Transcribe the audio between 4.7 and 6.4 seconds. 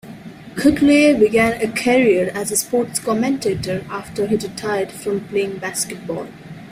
from playing basketball.